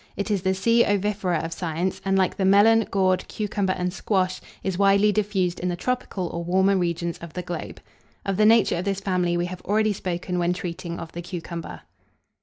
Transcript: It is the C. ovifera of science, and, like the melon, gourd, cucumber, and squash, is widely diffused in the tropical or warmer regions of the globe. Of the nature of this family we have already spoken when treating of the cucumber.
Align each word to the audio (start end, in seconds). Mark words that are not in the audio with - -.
It 0.17 0.31
is 0.31 0.41
the 0.41 0.55
C. 0.55 0.83
ovifera 0.83 1.45
of 1.45 1.53
science, 1.53 2.01
and, 2.03 2.17
like 2.17 2.35
the 2.35 2.43
melon, 2.43 2.87
gourd, 2.89 3.27
cucumber, 3.27 3.73
and 3.73 3.93
squash, 3.93 4.41
is 4.63 4.75
widely 4.79 5.11
diffused 5.11 5.59
in 5.59 5.69
the 5.69 5.75
tropical 5.75 6.25
or 6.29 6.43
warmer 6.43 6.75
regions 6.75 7.19
of 7.19 7.33
the 7.33 7.43
globe. 7.43 7.79
Of 8.25 8.37
the 8.37 8.45
nature 8.47 8.77
of 8.79 8.85
this 8.85 8.99
family 8.99 9.37
we 9.37 9.45
have 9.45 9.61
already 9.61 9.93
spoken 9.93 10.39
when 10.39 10.53
treating 10.53 10.97
of 10.99 11.11
the 11.11 11.21
cucumber. 11.21 11.81